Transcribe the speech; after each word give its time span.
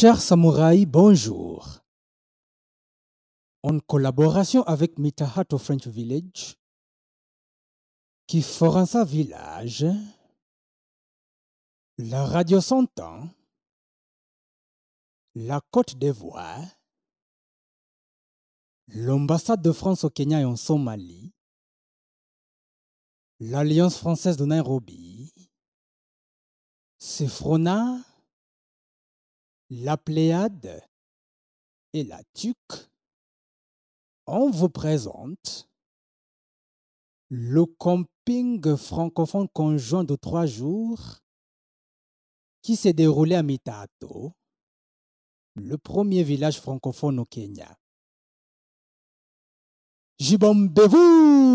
Chers 0.00 0.22
samouraïs, 0.22 0.86
bonjour. 0.86 1.80
En 3.64 3.80
collaboration 3.80 4.62
avec 4.62 4.96
Mitahato 4.96 5.58
French 5.58 5.88
Village, 5.88 6.56
Kiforansa 8.28 9.04
Village, 9.04 9.86
la 11.96 12.24
radio 12.24 12.60
Santan, 12.60 13.28
la 15.34 15.60
Côte 15.72 15.96
d'Ivoire, 15.96 16.62
l'ambassade 18.94 19.62
de 19.62 19.72
France 19.72 20.04
au 20.04 20.10
Kenya 20.10 20.42
et 20.42 20.44
en 20.44 20.54
Somalie, 20.54 21.32
l'Alliance 23.40 23.98
française 23.98 24.36
de 24.36 24.44
Nairobi, 24.44 25.34
Sefrona, 26.98 27.98
la 29.70 29.96
Pléiade 29.96 30.82
et 31.92 32.04
la 32.04 32.22
TUC, 32.34 32.56
on 34.26 34.50
vous 34.50 34.68
présente 34.68 35.68
le 37.30 37.66
camping 37.66 38.76
francophone 38.76 39.48
conjoint 39.48 40.04
de 40.04 40.16
trois 40.16 40.46
jours 40.46 41.20
qui 42.62 42.76
s'est 42.76 42.92
déroulé 42.92 43.34
à 43.34 43.42
Mitato, 43.42 44.32
le 45.54 45.76
premier 45.78 46.22
village 46.22 46.60
francophone 46.60 47.18
au 47.18 47.24
Kenya. 47.24 47.78
Jibombez-vous 50.18 51.48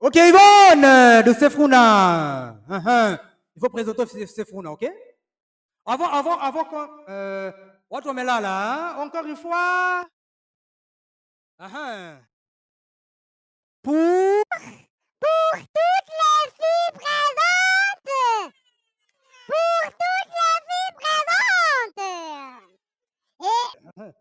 Ok, 0.00 0.14
Yvonne 0.14 1.22
de. 1.24 1.32
Hein, 2.68 2.82
hein. 2.86 3.18
Il 3.56 3.60
faut 3.60 3.68
présenter 3.68 4.06
Sefruna, 4.26 4.70
ok? 4.70 4.88
Avant, 5.84 6.06
avant, 6.08 6.38
avant 6.38 6.64
qu'on. 6.64 6.88
Euh, 7.08 7.50
on 7.90 8.14
met 8.14 8.22
là, 8.22 8.40
là. 8.40 8.94
hein? 8.94 8.98
Encore 9.04 9.24
une 9.26 9.34
fois. 9.36 10.06
Hein, 11.58 11.68
hein. 11.74 12.20
Pour. 13.82 13.94
Pour 15.20 15.52
toutes 15.52 16.12
les 16.14 16.50
filles 16.58 16.92
présentes 16.94 18.52
Pour 19.46 19.82
toutes 19.82 20.34
les 20.36 20.58
filles 20.68 20.94
présentes 21.96 22.68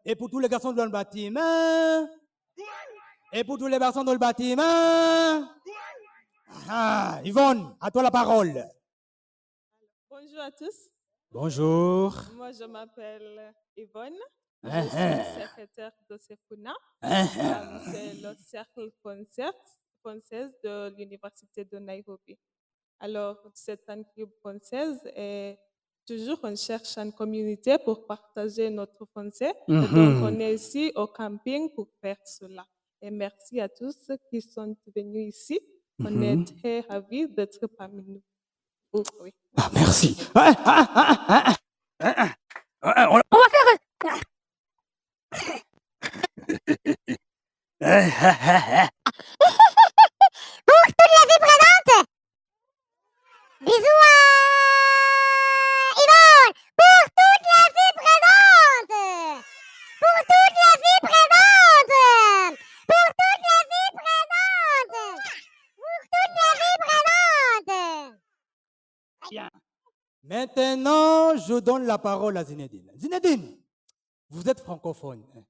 Et 0.06 0.12
Et 0.12 0.16
pour 0.16 0.28
tous 0.32 0.40
les 0.40 0.50
garçons 0.50 0.74
dans 0.74 0.86
le 0.86 0.90
bâtiment. 0.90 2.10
Et 3.32 3.44
pour 3.44 3.60
tous 3.60 3.68
les 3.68 3.78
garçons 3.78 4.04
dans 4.04 4.14
le 4.14 4.18
bâtiment. 4.18 5.48
Ah, 6.70 7.22
Yvonne, 7.24 7.76
à 7.80 7.92
toi 7.92 8.04
la 8.04 8.12
parole. 8.12 8.54
Bonjour 10.10 10.40
à 10.40 10.52
tous. 10.52 10.90
Bonjour. 11.32 12.14
Moi, 12.36 12.52
je 12.52 12.64
m'appelle 12.66 13.54
Yvonne. 13.76 14.16
Je 14.64 14.70
hein. 14.70 15.24
suis 15.24 15.42
secrétaire 15.44 15.92
de 16.10 16.18
Sefuna. 16.18 16.74
Hein, 17.02 17.26
Euh, 17.38 17.80
C'est 17.92 18.14
le 18.22 18.36
cercle 18.44 18.92
français 19.02 19.52
française 20.02 20.52
de 20.64 20.94
l'Université 20.98 21.64
de 21.66 21.78
Nairobi. 21.80 22.38
Alors, 23.00 23.38
cette 23.54 23.86
club 23.86 24.30
française 24.40 25.00
est 25.16 25.60
toujours 26.06 26.40
on 26.44 26.56
cherche 26.56 26.98
une 26.98 27.12
communauté 27.14 27.78
pour 27.78 28.06
partager 28.08 28.70
notre 28.70 29.06
français. 29.06 29.54
Et 29.68 29.72
Donc, 29.74 29.92
Mhm. 29.92 30.24
on 30.24 30.40
est 30.40 30.56
ici 30.56 30.92
au 30.96 31.08
camping 31.08 31.70
pour 31.76 31.88
faire 32.02 32.18
cela. 32.26 32.66
Et 33.02 33.12
merci 33.12 33.60
à 33.62 33.70
tous 33.70 33.92
ceux 33.92 34.18
qui 34.30 34.42
sont 34.42 34.76
venus 34.96 35.36
ici. 35.36 35.60
On 36.00 36.12
Mhm. 36.12 36.24
est 36.24 36.46
très 36.62 36.80
ravis 36.82 37.28
d'être 37.28 37.66
parmi 37.78 38.04
nous. 38.08 38.22
Oh, 38.94 39.04
oui. 39.22 39.34
Ah, 39.58 39.70
merci. 39.74 40.16
Ah, 40.36 40.54
ah, 40.66 40.88
ah, 40.96 41.56
ah, 42.00 42.14
ah, 42.20 42.34
ah, 42.84 43.08
on- 43.12 43.22
On 43.32 43.38
va 43.38 43.50
faire 43.50 43.68
un- 43.74 44.20
Ah, 47.80 48.10
ah, 48.22 48.38
ah, 48.42 48.64
ah. 48.72 48.90
Pour 50.66 50.84
toutes 50.86 51.14
les 51.14 51.26
filles 51.30 51.44
présentes 51.48 52.06
Bisous 53.62 54.02
à 54.02 54.14
Yvonne 56.04 56.54
Pour 56.78 57.00
toutes 57.18 57.46
les 57.50 57.68
filles 57.76 57.96
présentes 58.02 58.96
Pour 60.00 60.18
toutes 60.30 60.58
les 60.58 60.76
filles 60.82 61.04
présentes 61.08 61.96
Pour 62.88 63.08
toutes 63.18 63.44
les 63.48 63.64
filles 63.72 63.94
présentes 63.98 64.96
Pour 65.78 65.98
toutes 66.12 66.36
les 66.38 66.54
filles 66.60 66.80
présentes 66.88 68.18
Maintenant, 70.24 71.37
je 71.48 71.60
donne 71.60 71.86
la 71.86 71.98
parole 71.98 72.38
à 72.38 72.44
Zinedine. 72.44 72.92
Zinedine, 72.96 73.58
vous 74.30 74.48
êtes 74.50 74.60
francophone. 74.60 75.24
hein. 75.36 75.44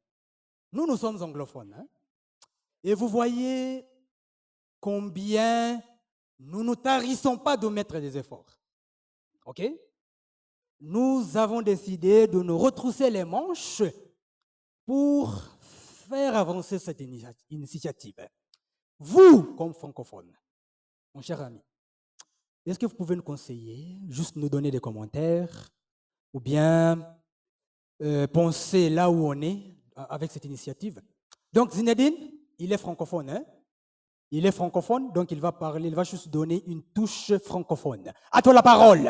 Nous, 0.71 0.85
nous 0.85 0.97
sommes 0.97 1.21
anglophones. 1.21 1.73
hein. 1.73 1.87
Et 2.83 2.93
vous 2.93 3.07
voyez 3.07 3.85
combien 4.79 5.81
nous 6.39 6.63
ne 6.63 6.75
tarissons 6.75 7.37
pas 7.37 7.57
de 7.57 7.67
mettre 7.67 7.99
des 7.99 8.15
efforts. 8.17 8.59
OK? 9.45 9.61
Nous 10.79 11.35
avons 11.35 11.61
décidé 11.63 12.27
de 12.27 12.39
nous 12.41 12.57
retrousser 12.57 13.09
les 13.09 13.23
manches 13.23 13.81
pour 14.85 15.33
faire 16.07 16.35
avancer 16.35 16.77
cette 16.77 16.99
initia- 17.01 17.33
initiative. 17.49 18.15
Vous, 18.99 19.55
comme 19.55 19.73
francophone, 19.73 20.31
mon 21.13 21.21
cher 21.21 21.41
ami, 21.41 21.61
est-ce 22.65 22.77
que 22.77 22.85
vous 22.85 22.95
pouvez 22.95 23.15
nous 23.15 23.23
conseiller, 23.23 23.97
juste 24.09 24.35
nous 24.35 24.49
donner 24.49 24.69
des 24.69 24.79
commentaires, 24.79 25.69
ou 26.37 26.39
bien 26.39 27.17
euh, 28.03 28.27
penser 28.27 28.91
là 28.91 29.09
où 29.09 29.27
on 29.27 29.41
est 29.41 29.75
avec 29.95 30.31
cette 30.31 30.45
initiative 30.45 31.01
Donc 31.51 31.71
Zinedine, 31.71 32.13
il 32.59 32.71
est 32.71 32.77
francophone, 32.77 33.31
hein 33.31 33.43
Il 34.29 34.45
est 34.45 34.51
francophone, 34.51 35.11
donc 35.13 35.31
il 35.31 35.39
va 35.39 35.51
parler, 35.51 35.87
il 35.87 35.95
va 35.95 36.03
juste 36.03 36.29
donner 36.29 36.63
une 36.67 36.83
touche 36.83 37.35
francophone. 37.39 38.13
À 38.31 38.43
toi 38.43 38.53
la 38.53 38.61
parole. 38.61 39.09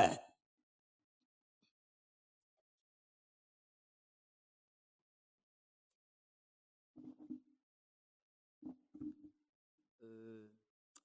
Euh, 10.01 10.47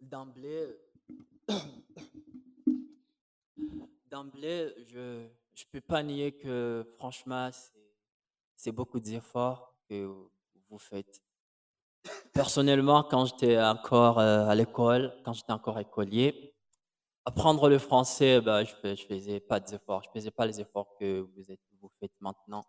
D'emblée, 0.00 0.68
d'emblée, 4.08 4.72
je 4.86 5.26
ne 5.64 5.70
peux 5.70 5.80
pas 5.80 6.02
nier 6.02 6.32
que 6.32 6.86
franchement, 6.96 7.50
c'est- 8.56 8.72
beaucoup 8.72 9.00
d'efforts 9.00 9.74
que 9.88 10.06
vous 10.70 10.78
faites. 10.78 11.20
Personnellement, 12.32 13.02
quand 13.02 13.26
j'étais 13.26 13.60
encore 13.60 14.18
euh, 14.18 14.46
à 14.46 14.54
l'école, 14.54 15.14
quand 15.24 15.32
j'étais 15.32 15.52
encore 15.52 15.78
écolier, 15.78 16.54
apprendre 17.24 17.68
le 17.68 17.78
français, 17.78 18.40
ben, 18.40 18.64
je 18.64 18.74
ne 18.88 18.96
faisais 18.96 19.40
pas 19.40 19.60
d'efforts. 19.60 20.02
Je 20.04 20.10
faisais 20.10 20.30
pas 20.30 20.46
les 20.46 20.60
efforts 20.60 20.94
que 20.98 21.20
vous, 21.20 21.90
faites 22.00 22.12
maintenant. 22.20 22.64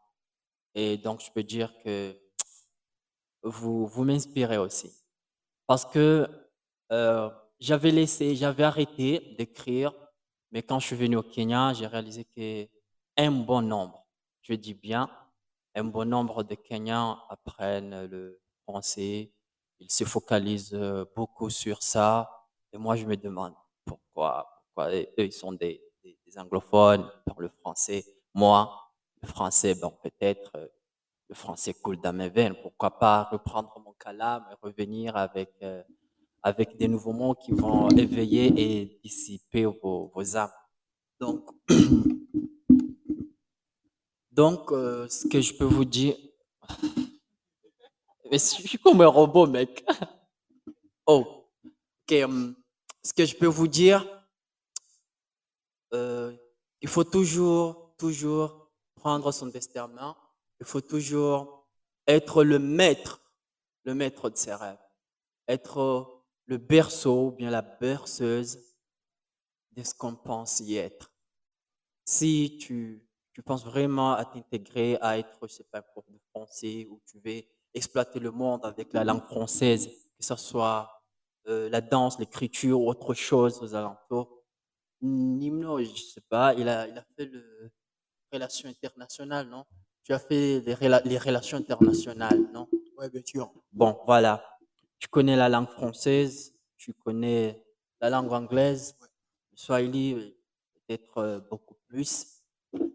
Et 0.75 0.97
donc, 0.97 1.21
je 1.21 1.31
peux 1.31 1.43
dire 1.43 1.73
que 1.83 2.15
vous, 3.43 4.03
m'inspirez 4.03 4.57
aussi. 4.57 4.91
Parce 5.67 5.85
que 5.85 6.27
euh, 6.91 7.29
j'avais 7.59 7.91
laissé, 7.91 8.35
j'avais 8.35 8.63
arrêté 8.63 9.35
d'écrire, 9.37 9.93
mais 10.51 10.61
quand 10.61 10.79
je 10.79 10.87
suis 10.87 10.95
venu 10.95 11.15
au 11.15 11.23
Kenya, 11.23 11.73
j'ai 11.73 11.87
réalisé 11.87 12.25
qu'un 13.15 13.31
bon 13.31 13.61
nombre, 13.61 14.05
je 14.41 14.53
dis 14.53 14.73
bien, 14.73 15.09
un 15.75 15.83
bon 15.83 16.07
nombre 16.07 16.43
de 16.43 16.55
Kenyans 16.55 17.19
apprennent 17.29 18.05
le 18.05 18.41
français, 18.63 19.31
ils 19.79 19.91
se 19.91 20.03
focalisent 20.03 20.73
euh, 20.73 21.05
beaucoup 21.15 21.49
sur 21.49 21.81
ça, 21.81 22.47
et 22.71 22.77
moi 22.77 22.95
je 22.95 23.05
me 23.05 23.17
demande 23.17 23.53
pourquoi, 23.85 24.47
pourquoi 24.65 24.93
eux 24.93 25.07
ils 25.17 25.33
sont 25.33 25.53
des, 25.53 25.81
anglophones, 26.35 27.01
ils 27.01 27.23
parlent 27.25 27.43
le 27.43 27.49
français, 27.49 28.03
moi, 28.33 28.91
le 29.21 29.27
français, 29.27 29.75
bon 29.75 29.93
peut-être 30.01 30.51
euh, 30.55 30.67
le 31.29 31.35
français 31.35 31.73
coule 31.73 32.01
dans 32.01 32.13
mes 32.13 32.29
veines, 32.29 32.55
pourquoi 32.61 32.97
pas 32.97 33.23
reprendre 33.31 33.79
mon 33.85 33.93
calame 33.93 34.43
et 34.51 34.55
revenir 34.65 35.15
avec 35.15 35.51
euh, 35.61 35.83
avec 36.43 36.75
des 36.77 36.87
nouveaux 36.87 37.13
mots 37.13 37.35
qui 37.35 37.53
vont 37.53 37.87
éveiller 37.89 38.51
et 38.57 38.99
dissiper 39.01 39.65
vos, 39.65 40.11
vos 40.13 40.35
âmes. 40.35 40.51
Donc, 41.19 41.49
donc 44.33 44.71
euh, 44.71 45.07
ce 45.09 45.27
que 45.27 45.41
je 45.41 45.53
peux 45.53 45.65
vous 45.65 45.85
dire, 45.85 46.15
je 48.31 48.37
suis 48.37 48.79
comme 48.79 49.01
un 49.01 49.07
robot, 49.07 49.47
mec. 49.47 49.85
Oh, 51.05 51.49
hum, 52.09 52.55
ce 53.03 53.13
que 53.13 53.25
je 53.25 53.35
peux 53.35 53.47
vous 53.47 53.67
dire, 53.67 54.07
euh, 55.93 56.33
il 56.79 56.87
faut 56.87 57.03
toujours, 57.03 57.93
toujours 57.97 58.71
prendre 58.95 59.29
son 59.33 59.47
destin. 59.47 59.91
Il 60.61 60.65
faut 60.65 60.79
toujours 60.79 61.67
être 62.07 62.45
le 62.45 62.59
maître, 62.59 63.19
le 63.83 63.95
maître 63.95 64.29
de 64.29 64.37
ses 64.37 64.53
rêves. 64.53 64.79
Être 65.49 66.23
le 66.45 66.57
berceau 66.57 67.27
ou 67.27 67.31
bien 67.31 67.51
la 67.51 67.61
berceuse 67.61 68.59
de 69.71 69.83
ce 69.83 69.93
qu'on 69.93 70.15
pense 70.15 70.61
y 70.61 70.77
être. 70.77 71.11
Si 72.05 72.57
tu, 72.61 73.05
tu 73.33 73.41
penses 73.43 73.65
vraiment 73.65 74.13
à 74.13 74.25
t'intégrer, 74.25 74.97
à 75.01 75.17
être, 75.17 75.39
je 75.47 75.53
sais 75.53 75.63
pas, 75.71 75.81
prof 75.81 76.05
de 76.09 76.19
français, 76.33 76.87
ou 76.89 77.01
tu 77.09 77.19
veux 77.23 77.41
exploiter 77.73 78.19
le 78.19 78.31
monde 78.31 78.65
avec 78.65 78.93
la 78.93 79.03
langue 79.03 79.23
française, 79.25 79.87
que 79.87 80.23
ce 80.25 80.35
soit 80.35 80.89
euh, 81.47 81.69
la 81.69 81.81
danse, 81.81 82.19
l'écriture 82.19 82.79
ou 82.81 82.89
autre 82.89 83.13
chose 83.13 83.61
aux 83.61 83.75
alentours, 83.75 84.43
Nimno, 85.01 85.79
je 85.83 86.01
sais 86.01 86.21
pas, 86.21 86.53
il 86.53 86.67
a, 86.69 86.87
il 86.87 86.97
a 86.97 87.03
fait 87.17 87.25
le 87.25 87.71
relations 88.31 88.69
internationales, 88.69 89.47
non? 89.47 89.65
Tu 90.03 90.13
as 90.13 90.19
fait 90.19 90.61
les, 90.61 90.73
rela- 90.73 91.01
les 91.05 91.17
relations 91.17 91.57
internationales, 91.57 92.41
non? 92.53 92.67
Oui, 92.97 93.09
bien 93.09 93.21
sûr. 93.25 93.51
Bon, 93.71 93.99
voilà. 94.05 94.43
Tu 94.99 95.07
connais 95.07 95.35
la 95.35 95.49
langue 95.49 95.69
française, 95.69 96.53
tu 96.77 96.93
connais 96.93 97.63
la 98.01 98.09
langue 98.09 98.31
anglaise, 98.31 98.95
le 99.01 99.57
Swahili, 99.57 100.35
peut-être 100.87 101.17
euh, 101.17 101.39
beaucoup 101.49 101.75
plus. 101.87 102.32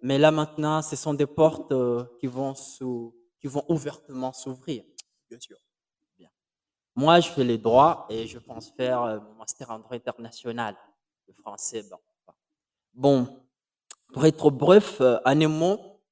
Mais 0.03 0.19
là 0.19 0.31
maintenant, 0.31 0.83
ce 0.83 0.97
sont 0.97 1.15
des 1.15 1.27
portes 1.27 1.73
euh, 1.73 2.05
qui 2.21 2.27
vont 2.27 2.55
sous, 2.55 3.15
qui 3.41 3.47
vont 3.47 3.65
ouvertement 3.69 4.33
s'ouvrir. 4.33 4.85
Bien 5.29 5.41
sûr. 5.41 5.59
Moi, 6.99 7.21
je 7.21 7.29
fais 7.31 7.45
les 7.45 7.59
droits 7.59 8.07
et 8.11 8.27
je 8.27 8.41
pense 8.41 8.73
faire 8.73 9.01
euh, 9.05 9.21
mon 9.21 9.35
master 9.35 9.71
en 9.71 9.79
droit 9.79 9.95
international. 9.95 10.77
Le 11.29 11.33
français, 11.35 11.85
bon. 11.89 11.99
Bon, 12.93 13.47
pour 14.13 14.27
être 14.27 14.51
bref, 14.51 15.01
euh, 15.01 15.21
en 15.25 15.41
un 15.41 15.47
mot, 15.47 16.03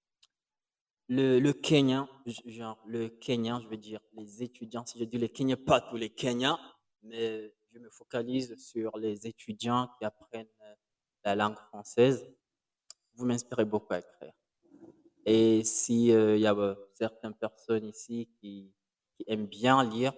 le, 1.08 1.40
le 1.40 1.52
Kenyan, 1.52 2.08
genre 2.44 2.78
le 2.86 3.08
Kenyan, 3.08 3.60
je 3.62 3.66
veux 3.66 3.76
dire 3.76 3.98
les 4.12 4.44
étudiants, 4.44 4.86
si 4.86 5.00
je 5.00 5.04
dis 5.04 5.18
les 5.18 5.28
Kenyans, 5.28 5.56
pas 5.56 5.80
tous 5.80 5.96
les 5.96 6.10
Kenyans, 6.10 6.60
mais 7.02 7.52
je 7.72 7.80
me 7.80 7.90
focalise 7.90 8.54
sur 8.56 8.96
les 8.96 9.26
étudiants 9.26 9.90
qui 9.98 10.04
apprennent 10.04 10.46
la 11.24 11.34
langue 11.34 11.58
française. 11.68 12.24
Vous 13.16 13.24
m'inspirez 13.24 13.64
beaucoup 13.64 13.94
à 13.94 13.98
écrire. 13.98 14.32
Et 15.24 15.64
si 15.64 16.12
euh, 16.12 16.36
il 16.36 16.42
y 16.42 16.46
a 16.46 16.54
euh, 16.54 16.74
certaines 16.94 17.34
personnes 17.34 17.86
ici 17.86 18.28
qui, 18.38 18.72
qui 19.16 19.24
aiment 19.26 19.46
bien 19.46 19.82
lire, 19.82 20.12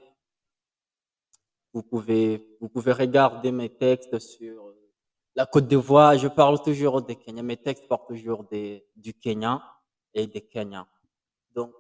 vous 1.73 1.83
pouvez, 1.83 2.57
vous 2.61 2.69
pouvez 2.69 2.93
regarder 2.93 3.53
mes 3.53 3.71
textes 3.71 4.19
sur 4.19 4.67
euh, 4.67 4.91
la 5.37 5.47
Côte 5.47 5.69
d'Ivoire. 5.69 6.19
Je 6.19 6.29
parle 6.29 6.61
toujours 6.61 7.01
des 7.03 7.17
Kenyans. 7.17 7.45
Mes 7.45 7.57
textes 7.57 7.87
parlent 7.87 8.07
toujours 8.07 8.45
des, 8.45 8.85
du 8.97 9.15
Kenya 9.15 9.63
et 10.13 10.27
des 10.27 10.41
Kenyans. 10.41 10.87
Donc, 11.55 11.75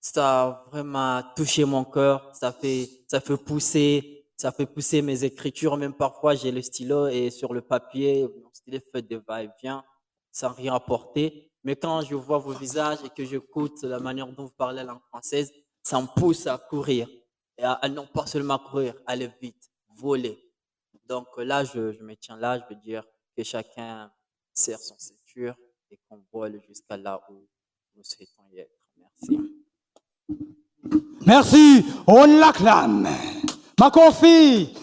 ça 0.00 0.42
a 0.42 0.64
vraiment 0.70 1.22
touché 1.36 1.64
mon 1.64 1.84
cœur. 1.84 2.34
Ça 2.34 2.52
fait, 2.52 2.88
ça 3.06 3.20
fait 3.20 3.38
pousser, 3.38 4.26
ça 4.36 4.50
fait 4.50 4.66
pousser 4.66 5.02
mes 5.02 5.24
écritures. 5.24 5.76
Même 5.76 5.94
parfois, 5.94 6.34
j'ai 6.34 6.50
le 6.50 6.60
stylo 6.60 7.06
et 7.06 7.30
sur 7.30 7.54
le 7.54 7.62
papier, 7.62 8.26
mon 8.42 8.52
stylo 8.52 8.78
fait 8.92 9.02
des 9.02 9.16
va-et-vient 9.16 9.84
sans 10.34 10.52
rien 10.52 10.74
apporter. 10.74 11.50
Mais 11.62 11.76
quand 11.76 12.02
je 12.02 12.14
vois 12.14 12.38
vos 12.38 12.52
visages 12.52 12.98
et 13.04 13.08
que 13.08 13.24
j'écoute 13.24 13.82
la 13.84 14.00
manière 14.00 14.26
dont 14.26 14.44
vous 14.44 14.50
parlez 14.50 14.78
la 14.78 14.84
langue 14.84 15.02
française, 15.08 15.50
ça 15.82 16.00
me 16.02 16.06
pousse 16.06 16.46
à 16.46 16.58
courir. 16.58 17.08
Et 17.56 17.62
à, 17.62 17.72
à 17.74 17.88
non 17.88 18.06
pas 18.06 18.26
seulement 18.26 18.58
courir, 18.58 18.94
aller 19.06 19.30
vite, 19.40 19.70
voler. 19.96 20.38
Donc 21.06 21.28
là, 21.38 21.64
je, 21.64 21.92
je 21.92 22.02
me 22.02 22.16
tiens 22.16 22.36
là, 22.36 22.58
je 22.58 22.74
veux 22.74 22.80
dire 22.80 23.04
que 23.36 23.44
chacun 23.44 24.10
serre 24.52 24.80
son 24.80 24.96
ceinture 24.98 25.54
et 25.90 25.98
qu'on 26.08 26.24
vole 26.32 26.60
jusqu'à 26.66 26.96
là 26.96 27.20
où 27.30 27.46
nous 27.94 28.02
souhaitons 28.02 28.42
y 28.52 28.58
être. 28.58 28.72
Merci. 28.96 29.38
Merci, 31.26 31.84
on 32.06 32.26
l'acclame. 32.26 33.08
Ma 33.78 33.90
confie. 33.90 34.74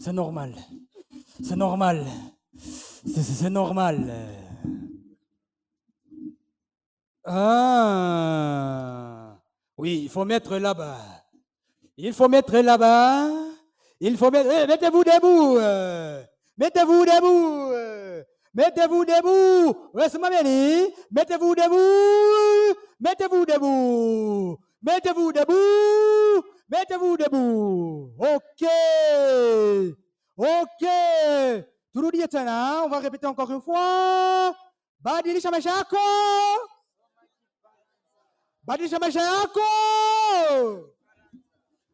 C'est 0.00 0.12
normal. 0.12 0.54
C'est 1.42 1.56
normal. 1.56 2.06
C'est- 2.58 3.50
normal. 3.50 4.12
Ah. 8.04 9.36
Oui, 9.76 10.02
il 10.04 10.08
faut 10.08 10.24
mettre 10.24 10.56
là-bas. 10.56 10.98
Il 11.96 12.12
faut 12.12 12.28
mettre 12.28 12.56
là-bas. 12.58 13.28
Il 14.00 14.16
faut 14.16 14.30
mettre. 14.30 14.50
Eh, 14.50 14.66
mettez-vous 14.66 15.04
debout. 15.04 15.58
Mettez-vous 16.56 17.04
debout. 17.04 17.72
Mettez-vous 18.54 19.04
debout. 19.04 19.74
Mettez-vous 21.10 21.54
debout. 21.54 22.74
Mettez-vous 23.00 23.44
debout. 23.46 24.58
Mettez-vous 24.82 25.32
debout. 25.32 26.44
Mettez-vous 26.82 27.16
debout. 27.16 28.10
OK. 28.18 28.68
OK. 30.36 30.84
On 31.94 32.88
va 32.88 32.98
répéter 32.98 33.26
encore 33.28 33.52
une 33.52 33.60
fois. 33.60 34.52
Badilisha 34.98 35.52
maisha. 35.52 35.84
Badilisha. 38.64 38.98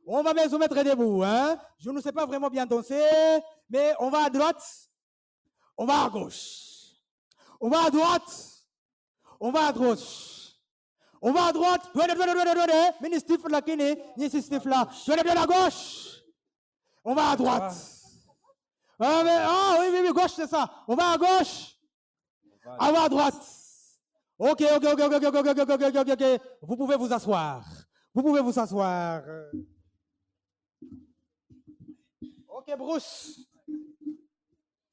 On 0.06 0.23
va 0.23 0.32
bien 0.32 0.49
se 0.49 0.56
mettre 0.56 0.82
debout. 0.82 1.23
Hein? 1.23 1.58
Je 1.79 1.91
ne 1.91 2.00
sais 2.00 2.12
pas 2.12 2.25
vraiment 2.25 2.49
bien 2.49 2.64
danser, 2.64 3.43
mais 3.69 3.94
on 3.99 4.08
va 4.08 4.25
à 4.25 4.31
droite, 4.31 4.64
on 5.76 5.84
va 5.84 6.05
à 6.05 6.08
gauche. 6.08 6.94
On 7.61 7.69
va 7.69 7.84
à 7.84 7.91
droite, 7.91 8.64
on 9.38 9.50
va 9.50 9.67
à 9.67 9.73
gauche. 9.75 10.38
On 11.20 11.32
va 11.32 11.47
à 11.47 11.53
droite, 11.53 11.91
mini 13.00 13.19
stiff 13.19 13.43
là, 13.49 13.61
kini, 13.61 13.97
ni 14.17 14.31
si 14.31 14.41
stiff 14.43 14.65
là. 14.65 14.88
Douane, 15.06 15.37
à 15.37 15.47
gauche. 15.47 16.23
On 17.05 17.15
va 17.15 17.31
à 17.31 17.37
droite. 17.37 17.75
Ah, 19.01 19.22
mais- 19.25 19.31
ah, 19.41 19.77
oui, 19.81 19.87
oui, 19.93 19.98
oui, 20.06 20.13
gauche, 20.13 20.32
c'est 20.34 20.46
ça. 20.46 20.69
On 20.87 20.94
va 20.94 21.13
à 21.13 21.19
gauche. 21.19 21.77
On 22.65 22.93
va 22.93 23.03
à 23.05 23.08
droite. 23.08 23.34
Ok, 24.39 24.63
ok, 24.77 24.84
ok, 24.93 25.01
ok, 25.01 25.13
ok, 25.15 25.25
ok, 25.25 25.46
ok, 25.48 25.58
ok, 25.60 25.82
ok, 25.82 25.96
ok, 25.96 26.08
ok. 26.20 26.41
Vous 26.63 26.77
pouvez 26.77 26.96
vous 26.96 27.13
asseoir. 27.13 27.65
Vous 28.15 28.22
pouvez 28.22 28.41
vous 28.41 28.58
asseoir. 28.58 29.22
Ok, 32.48 32.77
Bruce. 32.79 33.41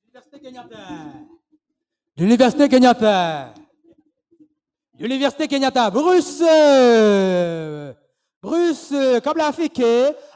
L'Université 0.04 0.40
Kenyatta. 0.40 0.78
L'Université 2.18 2.70
Kenyatta. 2.70 3.54
L'Université 5.00 5.48
Kenyatta. 5.48 5.90
Bruce. 5.90 6.42
euh, 6.42 7.94
Bruce 8.42 8.92
euh, 8.92 9.20
Kabla 9.20 9.48
Afike, 9.48 9.82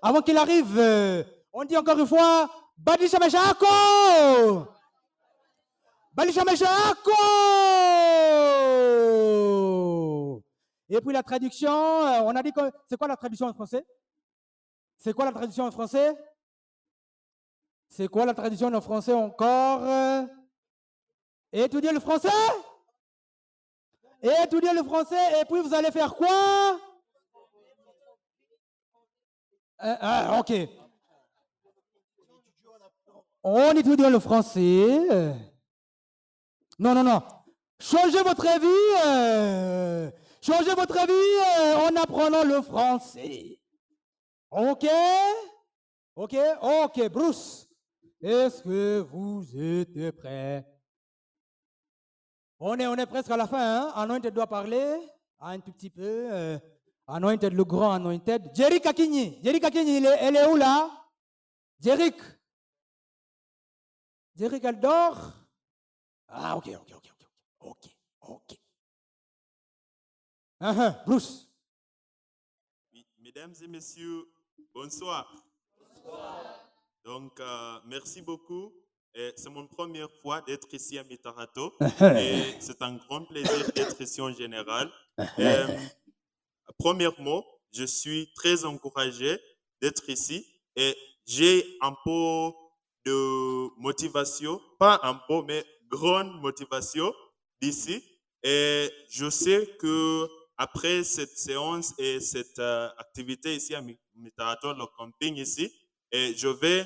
avant 0.01 0.21
qu'il 0.21 0.35
arrive, 0.35 0.77
euh, 0.77 1.23
on 1.53 1.63
dit 1.63 1.77
encore 1.77 1.97
une 1.99 2.07
fois, 2.07 2.49
Badisha 2.77 3.19
Meshako. 3.19 4.67
Badisha 6.13 6.43
Meshako. 6.43 7.11
Et 10.89 10.99
puis 11.01 11.13
la 11.13 11.21
traduction, 11.21 11.71
euh, 11.71 12.21
on 12.23 12.35
a 12.35 12.41
dit 12.41 12.51
que 12.51 12.61
c'est 12.89 12.97
quoi 12.97 13.07
la 13.07 13.15
traduction 13.15 13.45
en 13.45 13.53
français? 13.53 13.85
C'est 14.97 15.13
quoi 15.13 15.25
la 15.25 15.31
traduction 15.31 15.65
en 15.65 15.71
français? 15.71 16.15
C'est 17.87 18.07
quoi 18.07 18.25
la 18.25 18.33
traduction 18.33 18.73
en 18.73 18.81
français 18.81 19.13
encore? 19.13 19.83
Euh? 19.83 20.23
Étudier 21.53 21.91
le 21.91 21.99
français? 21.99 22.29
Étudier 24.21 24.73
le 24.73 24.83
français 24.83 25.41
et 25.41 25.45
puis 25.45 25.61
vous 25.61 25.73
allez 25.73 25.91
faire 25.91 26.13
quoi? 26.15 26.79
Ah, 29.77 30.37
Ok. 30.39 30.51
On 33.41 33.71
étudie 33.71 34.03
le 34.09 34.19
français. 34.19 35.39
Non, 36.77 36.93
non, 36.93 37.03
non. 37.03 37.21
Changez 37.79 38.21
votre 38.21 38.59
vie. 38.59 39.05
euh, 39.05 40.11
changez 40.41 40.73
votre 40.75 40.97
vie 41.07 41.59
euh, 41.61 41.87
en 41.87 41.95
apprenant 41.95 42.43
le 42.43 42.61
français. 42.61 43.57
OK? 44.51 44.85
OK 46.15 46.35
OK, 46.61 47.09
Bruce. 47.09 47.69
Est-ce 48.21 48.61
que 48.63 48.99
vous 48.99 49.45
êtes 49.57 50.11
prêts? 50.17 50.65
On 52.59 52.77
est, 52.79 52.87
on 52.87 52.95
est 52.95 53.05
presque 53.05 53.31
à 53.31 53.37
la 53.37 53.47
fin. 53.47 53.59
Hein? 53.87 53.91
Anointed 53.95 54.33
doit 54.33 54.47
parler. 54.47 54.99
Un 55.39 55.59
tout 55.59 55.71
petit 55.71 55.89
peu. 55.89 56.01
euh, 56.31 56.59
anointed, 57.07 57.53
le 57.53 57.63
grand 57.63 57.93
Anointed. 57.93 58.51
Jerick 58.53 58.85
Akinyi. 58.85 59.39
Jerick 59.43 59.63
Akinyi, 59.63 59.97
elle 59.97 60.05
est, 60.05 60.17
elle 60.21 60.35
est 60.35 60.45
où 60.47 60.55
là? 60.55 60.89
Jerick. 61.79 62.17
Jerick, 64.35 64.63
elle 64.63 64.79
dort 64.79 65.31
Ah, 66.27 66.55
ok, 66.57 66.67
ok, 66.67 66.93
ok, 66.95 67.11
ok. 67.19 67.25
Ok, 67.61 67.89
ok. 68.21 68.57
Ah, 70.61 70.73
ah, 70.77 71.03
Bruce. 71.05 71.47
Mesdames 73.19 73.53
et 73.61 73.67
messieurs, 73.67 74.25
bonsoir. 74.73 75.33
Donc, 77.05 77.39
euh, 77.39 77.79
merci 77.85 78.21
beaucoup 78.21 78.73
C'est 79.35 79.49
mon 79.49 79.67
première 79.67 80.09
fois 80.21 80.41
d'être 80.41 80.73
ici 80.73 80.97
à 80.97 81.03
Mitarato. 81.03 81.75
et 82.01 82.55
c'est 82.59 82.81
un 82.81 82.95
grand 82.95 83.25
plaisir 83.25 83.71
d'être 83.75 83.99
ici 84.01 84.21
en 84.21 84.31
général. 84.33 84.91
Euh, 85.37 85.67
premièrement, 86.77 87.45
je 87.73 87.83
suis 87.83 88.31
très 88.35 88.63
encouragé 88.63 89.37
d'être 89.81 90.09
ici 90.09 90.45
et 90.77 90.95
j'ai 91.25 91.77
un 91.81 91.93
peu 92.05 92.51
de 93.05 93.67
motivation, 93.81 94.61
pas 94.79 94.99
un 95.03 95.15
peu, 95.27 95.41
mais 95.45 95.65
grande 95.89 96.39
motivation 96.41 97.13
d'ici. 97.61 98.01
Et 98.43 98.89
je 99.09 99.29
sais 99.29 99.75
que 99.79 100.25
après 100.57 101.03
cette 101.03 101.37
séance 101.37 101.93
et 101.97 102.21
cette 102.21 102.59
euh, 102.59 102.87
activité 102.97 103.55
ici 103.55 103.75
à 103.75 103.81
Mi- 103.81 103.99
Mitarato, 104.15 104.73
le 104.73 104.85
camping 104.97 105.35
ici, 105.35 105.69
et 106.13 106.33
je 106.37 106.47
vais 106.47 106.85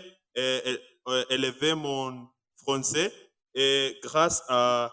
euh, 1.08 1.24
élever 1.30 1.76
mon 1.76 2.28
français 2.58 3.12
et 3.56 3.98
grâce 4.04 4.42
à 4.50 4.92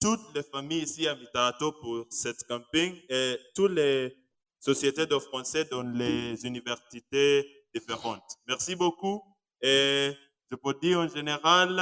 toutes 0.00 0.34
les 0.34 0.42
familles 0.42 0.82
ici 0.82 1.06
à 1.06 1.14
Mitarato 1.14 1.72
pour 1.72 2.06
cette 2.10 2.42
camping 2.48 2.96
et 3.08 3.38
toutes 3.54 3.72
les 3.72 4.16
sociétés 4.58 5.06
de 5.06 5.18
français 5.18 5.64
dans 5.70 5.82
les 5.82 6.44
universités 6.46 7.46
différentes. 7.74 8.36
Merci 8.46 8.74
beaucoup 8.76 9.22
et 9.62 10.12
je 10.50 10.56
peux 10.56 10.74
dire 10.80 11.00
en 11.00 11.08
général, 11.08 11.76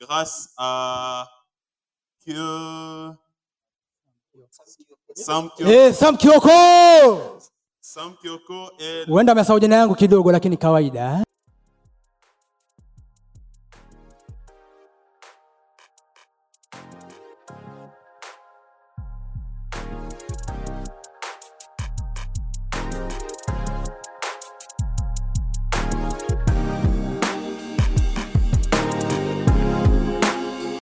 grâce 0.00 0.50
à 0.58 1.26
que 2.26 3.10
Sam 5.14 5.50
Kyoko, 5.56 5.70
Eh, 5.70 5.92
Sam 5.92 6.16
Kioko! 6.16 7.38
Sam 7.80 8.14
Kyoko 8.20 8.70
et 8.78 9.04
Huenda 9.08 9.32
amesahau 9.32 9.58
jina 9.60 9.76
yangu 9.76 9.94
kidogo 9.94 10.32
lakini 10.32 10.56
kawaida. 10.56 11.24